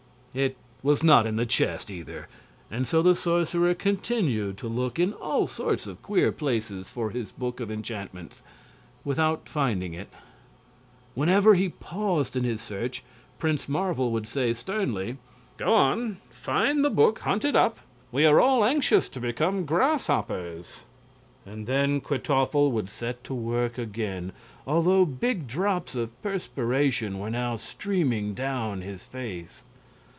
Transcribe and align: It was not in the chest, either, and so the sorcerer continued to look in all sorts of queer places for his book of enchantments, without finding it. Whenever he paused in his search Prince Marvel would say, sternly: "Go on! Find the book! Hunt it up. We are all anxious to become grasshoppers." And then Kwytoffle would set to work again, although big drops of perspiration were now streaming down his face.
It 0.33 0.55
was 0.81 1.03
not 1.03 1.27
in 1.27 1.35
the 1.35 1.45
chest, 1.45 1.91
either, 1.91 2.29
and 2.71 2.87
so 2.87 3.01
the 3.01 3.15
sorcerer 3.15 3.73
continued 3.73 4.57
to 4.59 4.69
look 4.69 4.97
in 4.97 5.11
all 5.11 5.45
sorts 5.45 5.85
of 5.85 6.01
queer 6.01 6.31
places 6.31 6.89
for 6.89 7.09
his 7.09 7.31
book 7.31 7.59
of 7.59 7.69
enchantments, 7.69 8.41
without 9.03 9.49
finding 9.49 9.93
it. 9.93 10.07
Whenever 11.15 11.55
he 11.55 11.67
paused 11.67 12.37
in 12.37 12.45
his 12.45 12.61
search 12.61 13.03
Prince 13.39 13.67
Marvel 13.67 14.09
would 14.13 14.25
say, 14.25 14.53
sternly: 14.53 15.17
"Go 15.57 15.73
on! 15.73 16.19
Find 16.29 16.85
the 16.85 16.89
book! 16.89 17.19
Hunt 17.19 17.43
it 17.43 17.53
up. 17.57 17.79
We 18.13 18.25
are 18.25 18.39
all 18.39 18.63
anxious 18.63 19.09
to 19.09 19.19
become 19.19 19.65
grasshoppers." 19.65 20.85
And 21.45 21.67
then 21.67 21.99
Kwytoffle 21.99 22.71
would 22.71 22.89
set 22.89 23.21
to 23.25 23.33
work 23.33 23.77
again, 23.77 24.31
although 24.65 25.03
big 25.03 25.45
drops 25.45 25.93
of 25.93 26.21
perspiration 26.23 27.19
were 27.19 27.29
now 27.29 27.57
streaming 27.57 28.33
down 28.33 28.79
his 28.81 29.03
face. 29.03 29.63